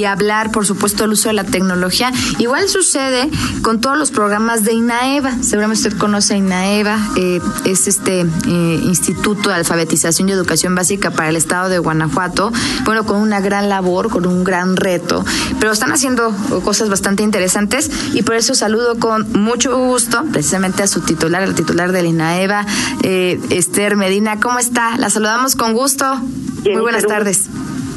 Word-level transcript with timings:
y 0.00 0.04
hablar, 0.04 0.52
por 0.52 0.64
supuesto, 0.64 1.02
del 1.02 1.14
uso 1.14 1.28
de 1.28 1.32
la 1.32 1.42
tecnología. 1.42 2.12
Igual 2.38 2.68
sucede 2.68 3.28
con 3.62 3.80
todos 3.80 3.98
los 3.98 4.12
programas 4.12 4.62
de 4.62 4.72
INAEVA. 4.72 5.42
Seguramente 5.42 5.88
usted 5.88 5.98
conoce 5.98 6.34
a 6.34 6.36
INAEVA, 6.36 7.00
eh, 7.16 7.40
es 7.64 7.88
este 7.88 8.20
eh, 8.20 8.80
Instituto 8.84 9.48
de 9.48 9.56
Alfabetización 9.56 10.28
y 10.28 10.32
Educación 10.32 10.76
Básica 10.76 11.10
para 11.10 11.30
el 11.30 11.34
Estado 11.34 11.68
de 11.68 11.80
Guanajuato. 11.80 12.52
Bueno, 12.84 13.06
con 13.06 13.16
una 13.16 13.40
gran 13.40 13.68
labor, 13.68 14.08
con 14.08 14.24
un 14.24 14.44
gran 14.44 14.76
reto, 14.76 15.24
pero 15.58 15.72
están 15.72 15.90
haciendo 15.90 16.32
cosas 16.62 16.88
bastante 16.88 17.24
interesantes 17.24 17.90
y 18.14 18.22
por 18.22 18.36
eso 18.36 18.54
saludo 18.54 19.00
con 19.00 19.32
mucho 19.32 19.76
gusto 19.76 20.22
precisamente 20.30 20.84
a 20.84 20.86
su 20.86 21.00
titular, 21.00 21.42
el 21.42 21.56
titular 21.56 21.90
del 21.90 22.06
INAEVA, 22.06 22.66
eh, 23.02 23.40
Esther 23.50 23.96
Medina. 23.96 24.38
¿Cómo 24.38 24.60
está? 24.60 24.96
La 24.96 25.10
saludamos 25.10 25.56
con 25.56 25.72
gusto. 25.72 26.20
Muy 26.62 26.82
buenas 26.82 27.04
tardes. 27.04 27.48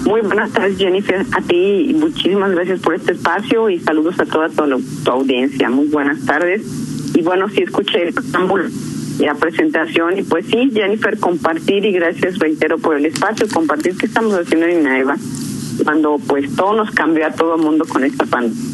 Muy 0.05 0.21
buenas 0.21 0.51
tardes, 0.51 0.77
Jennifer. 0.77 1.25
A 1.31 1.41
ti 1.41 1.95
muchísimas 1.95 2.51
gracias 2.51 2.79
por 2.79 2.95
este 2.95 3.13
espacio 3.13 3.69
y 3.69 3.79
saludos 3.79 4.19
a 4.19 4.25
toda, 4.25 4.49
tu 4.49 5.11
audiencia. 5.11 5.69
Muy 5.69 5.87
buenas 5.87 6.25
tardes. 6.25 6.63
Y 7.13 7.21
bueno, 7.21 7.49
sí 7.49 7.61
escuché 7.61 8.07
el 8.07 8.15
la 9.19 9.35
presentación 9.35 10.17
y 10.17 10.23
pues 10.23 10.45
sí, 10.47 10.71
Jennifer, 10.73 11.19
compartir 11.19 11.85
y 11.85 11.91
gracias, 11.91 12.39
reitero, 12.39 12.79
por 12.79 12.97
el 12.97 13.05
espacio, 13.05 13.47
compartir 13.53 13.95
qué 13.95 14.07
estamos 14.07 14.33
haciendo 14.33 14.65
en 14.65 14.79
INAEVA 14.79 15.15
cuando 15.83 16.17
pues 16.27 16.55
todo 16.55 16.73
nos 16.73 16.91
cambió 16.91 17.27
a 17.27 17.31
todo 17.31 17.55
el 17.55 17.61
mundo 17.61 17.85
con 17.85 18.03
esta 18.03 18.25
pandemia 18.25 18.70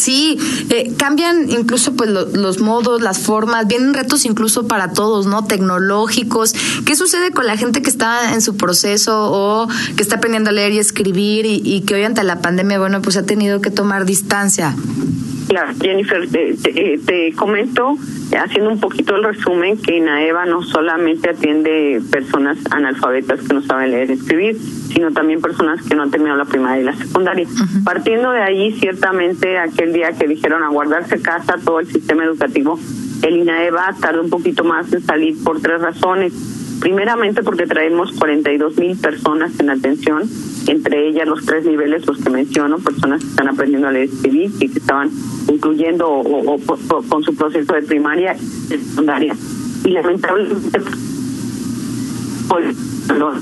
Sí, 0.00 0.38
eh, 0.70 0.94
cambian 0.96 1.50
incluso 1.50 1.92
pues 1.92 2.08
los 2.08 2.60
modos, 2.60 3.02
las 3.02 3.18
formas, 3.18 3.66
vienen 3.66 3.92
retos 3.92 4.24
incluso 4.24 4.66
para 4.66 4.94
todos, 4.94 5.26
¿no? 5.26 5.44
Tecnológicos. 5.44 6.54
¿Qué 6.86 6.96
sucede 6.96 7.32
con 7.32 7.46
la 7.46 7.58
gente 7.58 7.82
que 7.82 7.90
está 7.90 8.32
en 8.32 8.40
su 8.40 8.56
proceso 8.56 9.30
o 9.30 9.68
que 9.96 10.02
está 10.02 10.16
aprendiendo 10.16 10.48
a 10.48 10.52
leer 10.54 10.72
y 10.72 10.78
escribir 10.78 11.44
y, 11.44 11.82
que 11.82 11.96
hoy 11.96 12.04
ante 12.04 12.24
la 12.24 12.40
pandemia, 12.40 12.78
bueno, 12.78 13.02
pues 13.02 13.18
ha 13.18 13.26
tenido 13.26 13.60
que 13.60 13.70
tomar 13.70 14.06
distancia? 14.06 14.74
Claro, 15.48 15.74
Jennifer, 15.78 16.26
te, 16.30 16.98
te, 17.04 17.32
comento, 17.34 17.98
haciendo 18.38 18.70
un 18.70 18.80
poquito 18.80 19.16
el 19.16 19.24
resumen, 19.24 19.76
que 19.76 19.96
INAEVA 19.96 20.46
no 20.46 20.62
solamente 20.62 21.30
atiende 21.30 22.00
personas 22.10 22.58
analfabetas 22.70 23.40
que 23.40 23.54
no 23.54 23.62
saben 23.62 23.90
leer 23.90 24.10
y 24.10 24.12
escribir, 24.14 24.56
sino 24.58 25.10
también 25.12 25.40
personas 25.40 25.82
que 25.82 25.94
no 25.94 26.02
han 26.02 26.10
terminado 26.10 26.38
la 26.38 26.44
primaria 26.44 26.82
y 26.82 26.84
la 26.84 26.94
secundaria. 26.94 27.46
Partiendo 27.84 28.30
de 28.32 28.42
ahí, 28.42 28.72
ciertamente, 28.78 29.58
aquel 29.58 29.92
día 29.92 30.12
que 30.12 30.28
dijeron 30.28 30.62
a 30.62 30.68
guardarse 30.68 31.20
casa 31.20 31.56
todo 31.64 31.80
el 31.80 31.86
sistema 31.86 32.24
educativo, 32.24 32.78
el 33.22 33.36
INAEVA 33.36 33.96
tardó 34.00 34.22
un 34.22 34.30
poquito 34.30 34.64
más 34.64 34.92
en 34.92 35.02
salir 35.02 35.42
por 35.42 35.60
tres 35.60 35.80
razones. 35.80 36.32
Primeramente 36.80 37.42
porque 37.42 37.66
traemos 37.66 38.12
42 38.12 38.78
mil 38.78 38.96
personas 38.96 39.58
en 39.60 39.70
atención, 39.70 40.22
entre 40.70 41.08
ellas 41.08 41.26
los 41.26 41.44
tres 41.44 41.64
niveles, 41.64 42.06
los 42.06 42.18
que 42.18 42.30
menciono, 42.30 42.78
personas 42.78 43.20
que 43.20 43.30
están 43.30 43.48
aprendiendo 43.48 43.88
a 43.88 43.92
leer 43.92 44.08
y 44.08 44.12
escribir 44.12 44.50
y 44.60 44.68
que 44.68 44.78
estaban 44.78 45.10
incluyendo 45.48 46.08
o, 46.08 46.58
con 47.08 47.22
su 47.24 47.34
proceso 47.34 47.72
de 47.74 47.82
primaria 47.82 48.36
y 48.36 48.78
secundaria. 48.78 49.34
Y 49.84 49.90
lamentablemente, 49.90 50.80
pues, 52.48 52.76
los, 53.18 53.34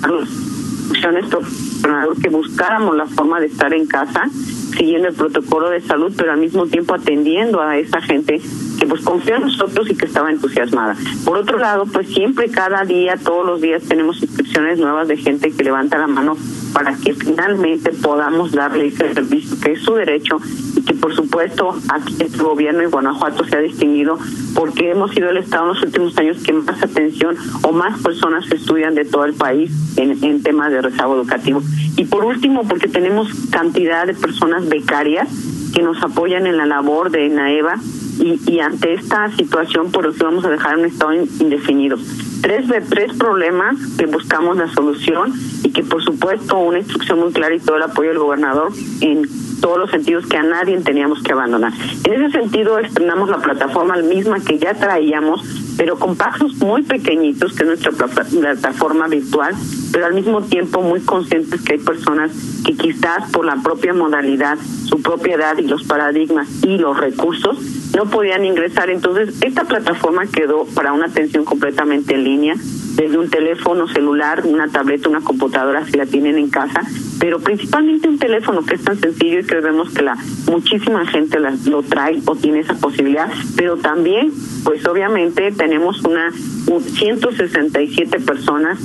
los 2.07 2.19
que 2.19 2.29
buscáramos 2.31 2.97
la 2.97 3.07
forma 3.07 3.41
de 3.41 3.47
estar 3.47 3.75
en 3.75 3.87
casa, 3.87 4.31
siguiendo 4.77 5.09
el 5.09 5.15
protocolo 5.15 5.69
de 5.69 5.83
salud, 5.83 6.11
pero 6.17 6.33
al 6.33 6.39
mismo 6.39 6.67
tiempo 6.67 6.95
atendiendo 6.95 7.61
a 7.61 7.77
esa 7.77 8.01
gente 8.01 8.41
que 8.79 8.87
pues 8.87 9.03
confió 9.03 9.37
en 9.37 9.43
nosotros 9.43 9.91
y 9.91 9.95
que 9.95 10.07
estaba 10.07 10.31
entusiasmada. 10.31 10.97
Por 11.27 11.37
otro 11.37 11.59
lado, 11.59 11.85
pues 11.85 12.09
siempre, 12.09 12.49
cada 12.49 12.85
día, 12.85 13.17
todos 13.23 13.45
los 13.45 13.61
días 13.61 13.83
tenemos 13.83 14.23
inscripciones 14.23 14.79
nuevas 14.79 15.09
de 15.09 15.17
gente 15.17 15.51
que 15.51 15.65
levanta 15.65 15.99
la 15.99 16.07
mano 16.07 16.37
para 16.73 16.95
que 16.97 17.15
finalmente 17.15 17.91
podamos 17.93 18.53
darle 18.53 18.89
ese 18.89 19.13
servicio 19.15 19.59
que 19.61 19.73
es 19.73 19.83
su 19.83 19.95
derecho 19.95 20.39
y 20.77 20.83
que 20.83 20.95
por 20.95 21.15
supuesto 21.15 21.77
aquí 21.93 22.17
el 22.21 22.37
gobierno 22.37 22.83
en 22.83 22.91
Guanajuato 22.91 23.45
se 23.45 23.57
ha 23.57 23.61
distinguido 23.61 24.19
porque 24.55 24.91
hemos 24.91 25.11
sido 25.13 25.31
el 25.31 25.39
estado 25.39 25.65
en 25.65 25.69
los 25.75 25.83
últimos 25.83 26.17
años 26.19 26.39
que 26.43 26.53
más 26.53 26.83
atención 26.83 27.37
o 27.63 27.73
más 27.73 28.01
personas 28.01 28.51
estudian 28.51 28.95
de 28.95 29.05
todo 29.05 29.25
el 29.25 29.35
país 29.35 29.71
en, 29.97 30.23
en 30.25 30.43
temas 30.43 30.71
de 30.71 30.83
rezago 30.83 31.15
educativo. 31.17 31.63
Y 31.97 32.05
por 32.05 32.25
último, 32.25 32.63
porque 32.67 32.89
tenemos 32.89 33.29
cantidad 33.51 34.07
de 34.07 34.15
personas 34.15 34.69
becarias 34.69 35.29
que 35.75 35.83
nos 35.83 36.03
apoyan 36.03 36.47
en 36.47 36.57
la 36.57 36.67
labor 36.67 37.11
de 37.11 37.29
NAEVA 37.29 37.77
y, 38.21 38.41
y 38.51 38.61
ante 38.61 38.95
esta 38.95 39.31
situación 39.37 39.91
por 39.91 40.07
eso 40.07 40.25
vamos 40.25 40.45
a 40.45 40.51
dejar 40.51 40.79
un 40.79 40.87
estado 40.87 41.13
indefinido. 41.15 41.99
Tres 42.43 42.67
tres 42.89 43.13
problemas 43.19 43.77
que 43.99 44.07
buscamos 44.07 44.57
la 44.57 44.69
solución 44.73 45.33
y 45.65 45.71
que 45.71 45.83
por 45.83 46.03
supuesto 46.03 46.59
una 46.59 46.79
instrucción 46.79 47.21
muy 47.21 47.33
clara 47.33 47.55
y 47.55 47.61
todo 47.61 47.77
el 47.77 47.83
apoyo 47.83 48.11
del 48.11 48.19
gobernador 48.19 48.73
en 49.01 49.27
todos 49.69 49.81
los 49.81 49.91
sentidos 49.91 50.25
que 50.25 50.39
a 50.39 50.43
nadie 50.43 50.79
teníamos 50.81 51.23
que 51.23 51.31
abandonar. 51.31 51.75
En 52.03 52.25
ese 52.25 52.39
sentido, 52.39 52.79
estrenamos 52.79 53.29
la 53.29 53.37
plataforma 53.37 53.97
misma 53.97 54.41
que 54.41 54.59
ya 54.59 54.73
traíamos, 54.73 55.45
pero 55.77 55.99
con 55.99 56.17
pasos 56.17 56.55
muy 56.57 56.85
pequeñitos, 56.85 57.53
que 57.53 57.65
es 57.65 57.69
nuestra 57.69 57.91
plataforma 57.91 59.09
virtual, 59.09 59.55
pero 59.93 60.07
al 60.07 60.15
mismo 60.15 60.41
tiempo 60.41 60.81
muy 60.81 61.01
conscientes 61.01 61.61
que 61.61 61.75
hay 61.75 61.81
personas 61.81 62.31
que 62.65 62.79
quizás 62.79 63.31
por 63.31 63.45
la 63.45 63.57
propia 63.57 63.93
modalidad, 63.93 64.57
su 64.87 65.03
propiedad 65.03 65.59
y 65.59 65.65
los 65.65 65.85
paradigmas 65.85 66.49
y 66.65 66.79
los 66.79 66.99
recursos 66.99 67.59
no 67.95 68.07
podían 68.07 68.47
ingresar. 68.47 68.89
Entonces, 68.89 69.35
esta 69.43 69.65
plataforma 69.65 70.25
quedó 70.29 70.65
para 70.75 70.95
una 70.95 71.09
atención 71.09 71.45
completamente 71.45 72.15
en 72.15 72.25
línea, 72.25 72.55
desde 72.95 73.19
un 73.19 73.29
teléfono 73.29 73.87
celular, 73.87 74.45
una 74.47 74.69
tableta, 74.69 75.11
una 75.11 75.21
computadora, 75.21 75.85
si 75.85 75.99
la 75.99 76.07
tienen 76.07 76.39
en 76.39 76.49
casa, 76.49 76.81
pero 77.19 77.41
principalmente 77.41 78.09
un 78.09 78.19
teléfono 78.19 78.65
que 78.65 78.75
es 78.75 78.83
tan 78.83 78.99
sencillo 78.99 79.41
y 79.41 79.45
que 79.45 79.61
vemos 79.61 79.91
que 79.91 80.03
la 80.03 80.17
muchísima 80.47 81.07
gente 81.07 81.39
lo 81.67 81.83
trae 81.83 82.21
o 82.27 82.37
tiene 82.37 82.61
esa 82.61 82.75
posibilidad, 82.75 83.29
pero 83.57 83.77
también, 83.77 84.33
pues 84.65 84.87
obviamente 84.87 85.53
tenemos 85.53 86.05
una 86.05 86.33
167 86.33 88.21
personas 88.21 88.79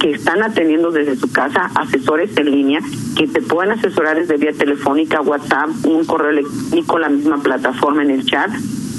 que 0.00 0.12
están 0.12 0.42
atendiendo 0.42 0.90
desde 0.90 1.16
su 1.16 1.32
casa 1.32 1.70
asesores 1.74 2.36
en 2.36 2.50
línea 2.50 2.80
que 3.16 3.26
te 3.26 3.40
pueden 3.40 3.72
asesorar 3.72 4.18
desde 4.18 4.36
vía 4.36 4.52
telefónica, 4.52 5.20
WhatsApp, 5.20 5.70
un 5.84 6.04
correo 6.04 6.30
electrónico, 6.30 6.98
la 6.98 7.08
misma 7.08 7.42
plataforma 7.42 8.02
en 8.02 8.10
el 8.10 8.24
chat. 8.26 8.50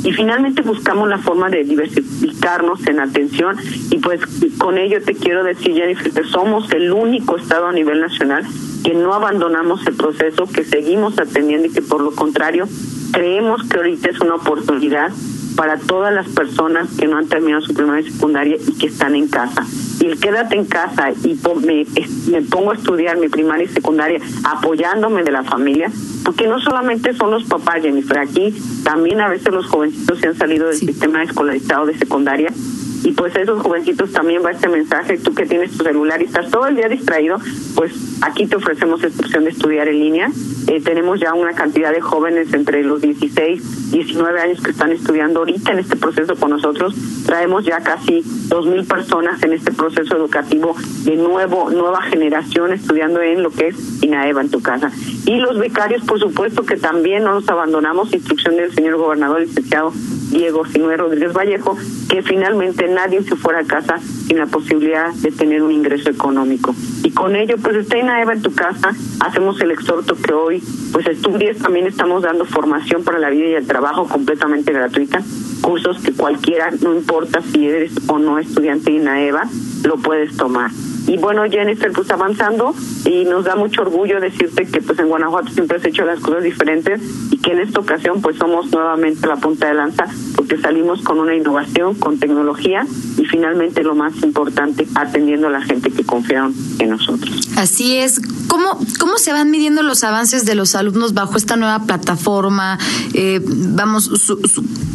Y 0.06 0.14
finalmente 0.14 0.62
buscamos 0.62 1.10
la 1.10 1.18
forma 1.18 1.50
de 1.50 1.64
diversificarnos 1.64 2.86
en 2.86 3.00
atención 3.00 3.58
y 3.90 3.98
pues 3.98 4.22
con 4.60 4.78
ello 4.78 5.02
te 5.02 5.16
quiero 5.16 5.44
decir, 5.44 5.74
Jennifer, 5.74 6.12
que 6.12 6.24
somos 6.26 6.72
el 6.74 6.92
único 6.94 7.38
Estado 7.38 7.66
a 7.66 7.74
nivel 7.74 8.00
nacional 8.02 8.46
que 8.84 8.94
no 8.94 9.16
abandonamos 9.16 9.86
el 9.88 9.96
proceso, 9.96 10.46
que 10.46 10.64
seguimos 10.64 11.18
atendiendo 11.18 11.68
y 11.68 11.72
que 11.72 11.82
por 11.82 12.02
lo 12.02 12.12
contrario 12.12 12.68
creemos 13.12 13.64
que 13.64 13.78
ahorita 13.78 14.12
es 14.12 14.20
una 14.22 14.36
oportunidad 14.36 15.12
para 15.56 15.78
todas 15.78 16.14
las 16.14 16.28
personas 16.30 16.88
que 17.00 17.08
no 17.08 17.18
han 17.18 17.28
terminado 17.28 17.64
su 17.64 17.74
primaria 17.74 18.08
y 18.08 18.12
secundaria 18.12 18.58
y 18.58 18.78
que 18.78 18.86
están 18.88 19.16
en 19.16 19.28
casa. 19.28 19.66
Y 20.02 20.06
el 20.06 20.20
quédate 20.20 20.56
en 20.56 20.66
casa 20.66 21.12
y 21.24 21.40
me, 21.66 21.86
me 22.30 22.42
pongo 22.44 22.72
a 22.72 22.76
estudiar 22.76 23.18
mi 23.18 23.30
primaria 23.30 23.66
y 23.66 23.70
secundaria 23.70 24.20
apoyándome 24.44 25.24
de 25.24 25.32
la 25.32 25.44
familia, 25.44 25.90
porque 26.26 26.48
no 26.48 26.60
solamente 26.60 27.14
son 27.14 27.32
los 27.32 27.44
papás, 27.46 27.84
Jennifer, 27.84 28.18
aquí 28.18 28.54
también 28.84 29.22
a 29.22 29.30
veces 29.30 29.54
los 29.54 29.68
jovencitos 29.68 30.20
se 30.20 30.28
han 30.28 30.36
salido 30.36 30.68
del 30.68 30.78
sistema 30.78 31.24
escolarizado 31.24 31.86
de 31.86 31.98
secundaria 31.98 32.52
y 33.04 33.12
pues 33.12 33.36
a 33.36 33.42
esos 33.42 33.62
jovencitos 33.62 34.12
también 34.12 34.42
va 34.44 34.52
este 34.52 34.70
mensaje, 34.70 35.18
tú 35.18 35.34
que 35.34 35.46
tienes 35.46 35.78
tu 35.78 35.84
celular 35.84 36.22
y 36.22 36.26
estás 36.26 36.50
todo 36.50 36.68
el 36.68 36.76
día 36.76 36.88
distraído, 36.88 37.38
pues 37.76 37.94
aquí 38.22 38.48
te 38.48 38.56
ofrecemos 38.56 39.04
esta 39.04 39.24
opción 39.24 39.44
de 39.44 39.52
estudiar 39.52 39.88
en 39.88 40.00
línea. 40.00 40.32
Eh, 40.68 40.82
tenemos 40.82 41.20
ya 41.20 41.34
una 41.34 41.54
cantidad 41.54 41.92
de 41.92 42.02
jóvenes 42.02 42.52
entre 42.54 42.84
los 42.84 43.02
16, 43.02 43.92
19 43.92 44.42
años 44.42 44.62
que 44.62 44.72
están 44.72 44.92
estudiando 44.92 45.40
ahorita 45.40 45.72
en 45.72 45.80
este 45.80 45.96
proceso 45.96 46.36
con 46.36 46.50
nosotros. 46.50 46.96
Traemos 47.26 47.66
ya 47.66 47.82
casi 47.82 48.22
2.000 48.22 48.88
personas 48.88 49.44
en 49.44 49.54
este 49.54 49.72
proceso 49.72 50.16
educativo 50.16 50.76
de 51.04 51.16
nuevo, 51.16 51.70
nueva 51.70 52.02
generación 52.02 52.74
estudiando 52.74 53.22
en 53.22 53.44
lo 53.44 53.52
que 53.52 53.68
es 53.68 54.04
INAEVA 54.04 54.42
en 54.42 54.50
tu 54.50 54.62
casa. 54.62 54.92
Y 55.26 55.38
los 55.38 55.58
becarios, 55.60 56.04
por 56.04 56.20
supuesto 56.20 56.64
que 56.64 56.78
también 56.78 57.24
no 57.24 57.34
nos 57.34 57.48
abandonamos, 57.50 58.14
instrucción 58.14 58.56
del 58.56 58.74
señor 58.74 58.98
gobernador 58.98 59.42
licenciado 59.42 59.94
Diego 60.36 60.66
Sinué 60.66 60.98
Rodríguez 60.98 61.32
Vallejo, 61.32 61.78
que 62.10 62.22
finalmente 62.22 62.88
nadie 62.90 63.24
se 63.24 63.38
fuera 63.38 63.60
a 63.60 63.64
casa 63.64 64.00
sin 64.00 64.38
la 64.38 64.48
posibilidad 64.48 65.14
de 65.14 65.32
tener 65.32 65.64
un 65.64 65.72
ingreso 65.72 66.10
económico. 66.10 66.76
Y 67.04 67.12
con 67.12 67.36
ello, 67.36 67.56
pues 67.58 67.78
está 67.78 67.96
Eva 67.98 68.34
en 68.34 68.42
tu 68.42 68.54
casa, 68.54 68.94
hacemos 69.22 69.60
el 69.62 69.72
exhorto 69.72 70.16
que 70.16 70.34
hoy, 70.34 70.62
pues 70.92 71.08
estudies, 71.08 71.58
también 71.60 71.88
estamos 71.88 72.24
dando 72.24 72.44
formación 72.46 73.04
para 73.04 73.20
la 73.20 73.30
vida 73.30 73.48
y 73.48 73.54
el 73.54 73.66
trabajo 73.66 74.08
completamente 74.08 74.74
gratuita, 74.74 75.22
cursos 75.62 76.00
que 76.00 76.12
cualquiera, 76.12 76.70
no 76.82 76.94
importa 76.94 77.42
si 77.42 77.68
eres 77.68 77.94
o 78.08 78.20
no 78.20 78.38
estudiante 78.38 78.92
de 78.92 78.98
INAEVA, 78.98 79.50
lo 79.86 79.98
puedes 79.98 80.36
tomar. 80.36 80.72
Y 81.08 81.18
bueno, 81.18 81.44
Jennifer, 81.50 81.92
pues 81.92 82.10
avanzando 82.10 82.74
y 83.06 83.26
nos 83.26 83.46
da 83.46 83.56
mucho 83.56 83.84
orgullo 83.84 84.20
decirte 84.20 84.66
que 84.66 84.82
pues 84.82 84.98
en 85.00 85.08
Guanajuato 85.08 85.50
siempre 85.52 85.78
has 85.78 85.86
hecho 85.86 86.04
las 86.04 86.20
cosas 86.20 86.44
diferentes 86.44 87.00
que 87.46 87.52
en 87.52 87.60
esta 87.60 87.80
ocasión 87.80 88.22
pues 88.22 88.38
somos 88.38 88.72
nuevamente 88.72 89.28
la 89.28 89.36
punta 89.36 89.68
de 89.68 89.76
lanza 89.76 90.06
porque 90.36 90.58
salimos 90.58 91.04
con 91.04 91.20
una 91.20 91.36
innovación, 91.36 91.94
con 91.94 92.18
tecnología 92.18 92.88
y 93.18 93.26
finalmente 93.26 93.84
lo 93.84 93.94
más 93.94 94.16
importante, 94.24 94.88
atendiendo 94.96 95.48
a 95.48 95.52
la 95.52 95.62
gente 95.62 95.92
que 95.92 96.04
confiaron 96.04 96.56
en 96.80 96.90
nosotros. 96.90 97.48
Así 97.56 97.98
es. 97.98 98.20
¿cómo, 98.48 98.80
¿cómo 99.00 99.18
se 99.18 99.32
van 99.32 99.52
midiendo 99.52 99.84
los 99.84 100.04
avances 100.04 100.46
de 100.46 100.56
los 100.56 100.76
alumnos 100.76 101.14
bajo 101.14 101.38
esta 101.38 101.56
nueva 101.56 101.84
plataforma? 101.84 102.80
Eh, 103.14 103.42
vamos, 103.46 104.10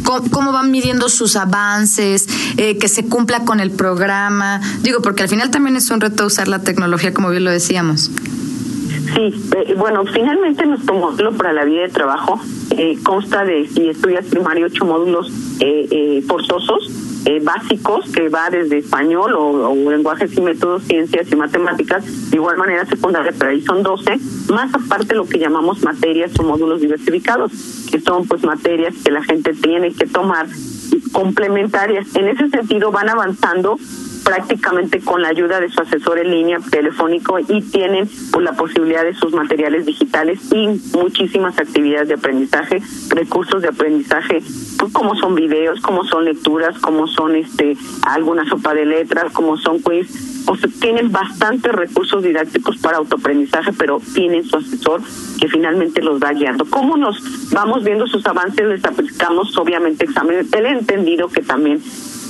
¿cómo, 0.03 0.51
van 0.51 0.71
midiendo 0.71 1.09
sus 1.09 1.35
avances? 1.35 2.27
Eh, 2.57 2.77
que 2.77 2.87
se 2.87 3.05
cumpla 3.05 3.45
con 3.45 3.59
el 3.59 3.71
programa. 3.71 4.61
Digo, 4.81 5.01
porque 5.01 5.23
al 5.23 5.29
final 5.29 5.51
también 5.51 5.75
es 5.75 5.89
un 5.89 6.01
reto 6.01 6.25
usar 6.25 6.47
la 6.47 6.63
tecnología, 6.63 7.13
como 7.13 7.29
bien 7.29 7.43
lo 7.43 7.51
decíamos. 7.51 8.11
Sí, 9.13 9.33
eh, 9.57 9.75
bueno, 9.77 10.05
finalmente 10.05 10.65
nuestro 10.65 10.95
módulo 10.95 11.33
para 11.33 11.51
la 11.51 11.65
vida 11.65 11.81
de 11.81 11.89
trabajo 11.89 12.39
eh, 12.77 12.97
consta 13.03 13.43
de, 13.43 13.67
si 13.67 13.89
estudias 13.89 14.25
primario, 14.27 14.67
ocho 14.67 14.85
módulos 14.85 15.29
eh, 15.59 15.87
eh, 15.91 16.23
forzosos, 16.27 16.89
básicos, 17.43 18.11
que 18.11 18.29
va 18.29 18.49
desde 18.49 18.79
español 18.79 19.33
o, 19.37 19.73
lenguajes 19.89 20.35
y 20.35 20.41
métodos, 20.41 20.83
ciencias 20.83 21.31
y 21.31 21.35
matemáticas, 21.35 22.31
de 22.31 22.37
igual 22.37 22.57
manera 22.57 22.85
secundaria, 22.85 23.31
pero 23.37 23.51
ahí 23.51 23.61
son 23.61 23.83
doce, 23.83 24.17
más 24.49 24.73
aparte 24.73 25.15
lo 25.15 25.25
que 25.25 25.37
llamamos 25.37 25.83
materias 25.83 26.31
o 26.39 26.43
módulos 26.43 26.81
diversificados, 26.81 27.51
que 27.91 27.99
son 28.01 28.27
pues 28.27 28.43
materias 28.43 28.95
que 29.03 29.11
la 29.11 29.23
gente 29.23 29.53
tiene 29.53 29.93
que 29.93 30.07
tomar 30.07 30.47
complementarias. 31.11 32.15
En 32.15 32.27
ese 32.27 32.49
sentido 32.49 32.91
van 32.91 33.09
avanzando 33.09 33.77
prácticamente 34.23 34.99
con 34.99 35.21
la 35.21 35.29
ayuda 35.29 35.59
de 35.59 35.69
su 35.69 35.81
asesor 35.81 36.19
en 36.19 36.31
línea 36.31 36.59
telefónico 36.69 37.39
y 37.39 37.61
tienen 37.61 38.09
pues, 38.31 38.43
la 38.43 38.53
posibilidad 38.53 39.03
de 39.03 39.13
sus 39.13 39.33
materiales 39.33 39.85
digitales 39.85 40.39
y 40.51 40.67
muchísimas 40.97 41.57
actividades 41.57 42.07
de 42.07 42.15
aprendizaje, 42.15 42.81
recursos 43.09 43.61
de 43.61 43.69
aprendizaje, 43.69 44.41
pues, 44.77 44.93
como 44.93 45.15
son 45.15 45.35
videos, 45.35 45.81
como 45.81 46.03
son 46.05 46.25
lecturas, 46.25 46.77
como 46.79 47.07
son 47.07 47.35
este 47.35 47.77
alguna 48.03 48.47
sopa 48.47 48.73
de 48.73 48.85
letras, 48.85 49.31
como 49.33 49.57
son 49.57 49.81
quiz, 49.81 50.43
o 50.47 50.55
sea, 50.55 50.69
tienen 50.79 51.11
bastantes 51.11 51.71
recursos 51.71 52.23
didácticos 52.23 52.77
para 52.77 52.97
autoaprendizaje, 52.97 53.71
pero 53.73 54.01
tienen 54.13 54.43
su 54.43 54.57
asesor 54.57 55.01
que 55.39 55.47
finalmente 55.47 56.01
los 56.01 56.21
va 56.21 56.31
guiando. 56.33 56.65
¿Cómo 56.65 56.97
nos 56.97 57.51
vamos 57.51 57.83
viendo 57.83 58.07
sus 58.07 58.25
avances? 58.25 58.65
Les 58.65 58.83
aplicamos 58.83 59.57
obviamente 59.57 60.05
exámenes. 60.05 60.51
Ha 60.53 60.57
entendido 60.59 61.27
que 61.27 61.41
también 61.41 61.81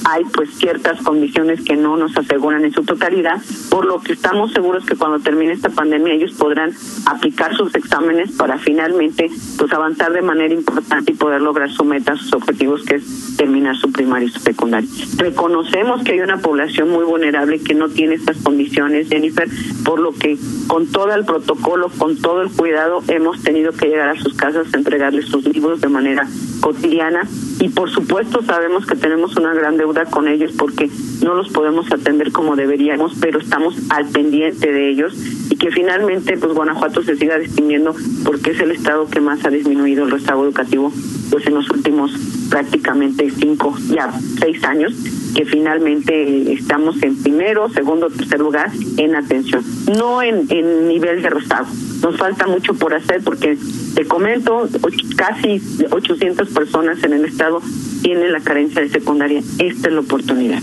hay 0.05 0.23
pues 0.25 0.49
ciertas 0.55 1.01
condiciones 1.01 1.61
que 1.61 1.75
no 1.75 1.97
nos 1.97 2.15
aseguran 2.17 2.65
en 2.65 2.71
su 2.71 2.83
totalidad, 2.83 3.41
por 3.69 3.85
lo 3.85 3.99
que 3.99 4.13
estamos 4.13 4.51
seguros 4.51 4.85
que 4.85 4.95
cuando 4.95 5.19
termine 5.19 5.53
esta 5.53 5.69
pandemia 5.69 6.13
ellos 6.13 6.33
podrán 6.33 6.71
aplicar 7.05 7.55
sus 7.55 7.73
exámenes 7.75 8.31
para 8.33 8.57
finalmente 8.57 9.29
pues 9.57 9.71
avanzar 9.73 10.13
de 10.13 10.21
manera 10.21 10.53
importante 10.53 11.11
y 11.11 11.15
poder 11.15 11.41
lograr 11.41 11.69
su 11.71 11.83
meta, 11.83 12.15
sus 12.15 12.33
objetivos 12.33 12.83
que 12.83 12.95
es 12.95 13.37
terminar 13.37 13.75
su 13.75 13.91
primaria 13.91 14.27
y 14.27 14.31
su 14.31 14.39
secundaria. 14.39 14.89
Reconocemos 15.17 16.03
que 16.03 16.13
hay 16.13 16.21
una 16.21 16.37
población 16.37 16.89
muy 16.89 17.05
vulnerable 17.05 17.59
que 17.59 17.73
no 17.73 17.89
tiene 17.89 18.15
estas 18.15 18.37
condiciones, 18.37 19.09
Jennifer, 19.09 19.47
por 19.83 19.99
lo 19.99 20.13
que 20.13 20.37
con 20.67 20.87
todo 20.91 21.13
el 21.13 21.25
protocolo, 21.25 21.89
con 21.97 22.17
todo 22.17 22.41
el 22.41 22.51
cuidado, 22.51 23.03
hemos 23.07 23.41
tenido 23.43 23.71
que 23.71 23.87
llegar 23.87 24.09
a 24.09 24.19
sus 24.19 24.33
casas 24.33 24.67
a 24.73 24.77
entregarles 24.77 25.25
sus 25.25 25.45
libros 25.45 25.81
de 25.81 25.89
manera 25.89 26.27
cotidiana 26.61 27.27
y 27.59 27.69
por 27.69 27.89
supuesto 27.89 28.41
sabemos 28.43 28.85
que 28.85 28.95
tenemos 28.95 29.35
una 29.35 29.53
gran 29.53 29.77
deuda 29.77 30.05
con 30.05 30.27
ellos 30.27 30.51
porque 30.57 30.89
no 31.23 31.33
los 31.33 31.49
podemos 31.49 31.91
atender 31.91 32.31
como 32.31 32.55
deberíamos, 32.55 33.13
pero 33.19 33.39
estamos 33.39 33.75
al 33.89 34.07
pendiente 34.07 34.71
de 34.71 34.89
ellos 34.89 35.13
y 35.49 35.57
que 35.57 35.71
finalmente 35.71 36.37
pues 36.37 36.53
Guanajuato 36.53 37.03
se 37.03 37.17
siga 37.17 37.37
distinguiendo 37.37 37.93
porque 38.23 38.51
es 38.51 38.59
el 38.61 38.71
estado 38.71 39.09
que 39.09 39.19
más 39.19 39.43
ha 39.45 39.49
disminuido 39.49 40.05
el 40.05 40.11
rezago 40.11 40.43
educativo 40.45 40.93
pues 41.29 41.45
en 41.47 41.55
los 41.55 41.69
últimos 41.69 42.11
prácticamente 42.49 43.29
cinco, 43.31 43.75
ya 43.89 44.11
seis 44.39 44.63
años 44.63 44.93
que 45.33 45.45
finalmente 45.45 46.53
estamos 46.53 47.01
en 47.03 47.15
primero, 47.21 47.69
segundo, 47.69 48.09
tercer 48.09 48.39
lugar 48.39 48.71
en 48.97 49.15
atención, 49.15 49.63
no 49.97 50.21
en, 50.21 50.45
en 50.49 50.87
nivel 50.87 51.21
de 51.21 51.29
rezago. 51.29 51.67
Nos 52.01 52.17
falta 52.17 52.47
mucho 52.47 52.73
por 52.73 52.93
hacer 52.93 53.21
porque, 53.23 53.57
te 53.95 54.05
comento, 54.05 54.67
casi 55.15 55.61
800 55.89 56.49
personas 56.49 57.03
en 57.03 57.13
el 57.13 57.25
estado 57.25 57.61
tienen 58.01 58.31
la 58.31 58.39
carencia 58.39 58.81
de 58.81 58.89
secundaria. 58.89 59.41
Esta 59.59 59.87
es 59.87 59.93
la 59.93 59.99
oportunidad 59.99 60.61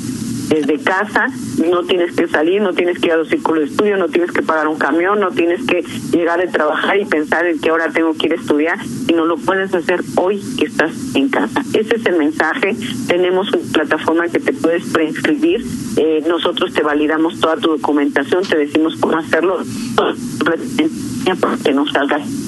desde 0.49 0.79
casa, 0.79 1.27
no 1.71 1.83
tienes 1.83 2.15
que 2.17 2.27
salir, 2.27 2.63
no 2.63 2.73
tienes 2.73 2.99
que 2.99 3.09
ir 3.09 3.13
a 3.13 3.17
los 3.17 3.29
círculos 3.29 3.65
de 3.65 3.71
estudio, 3.71 3.97
no 3.97 4.09
tienes 4.09 4.33
que 4.33 4.43
pagar 4.43 4.67
un 4.69 4.79
camión, 4.79 5.21
no 5.21 5.31
tienes 5.31 5.63
que 5.67 5.85
llegar 6.11 6.41
de 6.41 6.47
trabajar 6.49 6.99
y 6.99 7.05
pensar 7.05 7.47
en 7.47 7.61
que 7.61 7.69
ahora 7.69 7.91
tengo 7.91 8.15
que 8.15 8.27
ir 8.27 8.33
a 8.33 8.37
estudiar, 8.37 8.79
sino 9.07 9.27
lo 9.27 9.37
puedes 9.37 9.75
hacer 9.75 10.03
hoy 10.17 10.43
que 10.59 10.67
estás 10.67 10.93
en 11.15 11.29
casa. 11.29 11.63
Ese 11.75 11.97
es 11.97 12.07
el 12.07 12.17
mensaje. 12.17 12.75
Tenemos 13.07 13.53
una 13.53 13.73
plataforma 13.73 14.29
que 14.29 14.41
te 14.41 14.53
puedes 14.53 14.85
preinscribir, 14.87 15.65
eh, 15.97 16.25
nosotros 16.27 16.73
te 16.73 16.83
validamos 16.83 17.39
toda 17.41 17.57
tu 17.57 17.71
documentación, 17.71 18.45
te 18.45 18.57
decimos 18.57 18.97
cómo 18.99 19.19
hacerlo, 19.19 19.59
que 21.63 21.73
no 21.75 21.87
salgas 21.89 22.48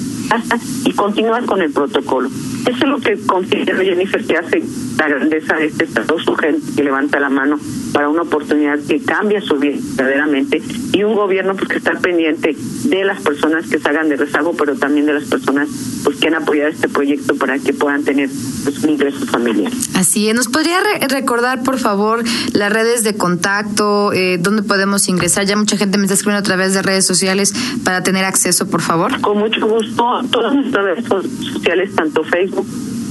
y 0.85 0.93
continúas 0.93 1.45
con 1.45 1.61
el 1.61 1.71
protocolo. 1.71 2.29
Eso 2.29 2.77
es 2.77 2.87
lo 2.87 2.99
que 2.99 3.17
considero 3.25 3.81
Jennifer 3.81 4.23
que 4.25 4.37
hace 4.37 4.63
la 4.97 5.07
grandeza 5.07 5.55
de 5.55 5.65
este 5.65 5.83
Estado, 5.85 6.19
su 6.19 6.35
gente 6.35 6.61
que 6.75 6.83
levanta 6.83 7.19
la 7.19 7.29
mano 7.29 7.59
para 7.93 8.09
una 8.09 8.21
oportunidad 8.21 8.79
que 8.87 9.01
cambia 9.01 9.41
su 9.41 9.57
vida 9.57 9.77
verdaderamente 9.95 10.61
y 10.93 11.03
un 11.03 11.15
gobierno 11.15 11.55
pues 11.55 11.67
que 11.69 11.77
está 11.77 11.93
pendiente 11.99 12.55
de 12.85 13.03
las 13.03 13.21
personas 13.21 13.67
que 13.67 13.79
salgan 13.79 14.09
de 14.09 14.17
rezago, 14.17 14.53
pero 14.53 14.75
también 14.75 15.05
de 15.05 15.13
las 15.13 15.25
personas 15.25 15.67
pues 16.03 16.17
que 16.17 16.27
han 16.27 16.35
apoyado 16.35 16.69
este 16.69 16.89
proyecto 16.89 17.35
para 17.35 17.59
que 17.59 17.73
puedan 17.73 18.03
tener 18.03 18.29
pues, 18.63 18.83
un 18.83 18.91
ingreso 18.91 19.25
familiar. 19.25 19.71
Así 19.95 20.29
es. 20.29 20.35
¿Nos 20.35 20.47
podría 20.47 20.79
recordar, 21.09 21.63
por 21.63 21.77
favor, 21.77 22.23
las 22.53 22.71
redes 22.71 23.03
de 23.03 23.15
contacto, 23.15 24.13
eh, 24.13 24.37
dónde 24.39 24.63
podemos 24.63 25.07
ingresar? 25.07 25.45
Ya 25.45 25.55
mucha 25.55 25.77
gente 25.77 25.97
me 25.97 26.05
está 26.05 26.15
escribiendo 26.15 26.39
a 26.39 26.43
través 26.43 26.73
de 26.73 26.81
redes 26.81 27.05
sociales 27.05 27.53
para 27.83 28.03
tener 28.03 28.25
acceso, 28.25 28.67
por 28.67 28.81
favor. 28.81 29.19
Con 29.21 29.37
mucho 29.37 29.67
gusto. 29.67 30.21
Todas 30.31 30.53
nuestras 30.53 30.85
redes 30.85 31.05
sociales, 31.05 31.95
tanto 31.95 32.23
Facebook 32.23 32.67